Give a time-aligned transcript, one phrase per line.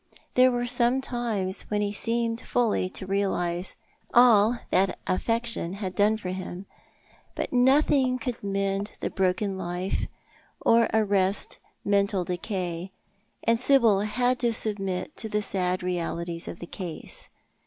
[0.33, 3.75] There were times when he seemed fully to realise
[4.15, 6.65] all that affection had done for him;
[7.35, 10.07] but nothing could mend the broken life,
[10.59, 12.91] or arrest mental decay,
[13.43, 17.29] and Sibyl had to submit to the sad realities of the case.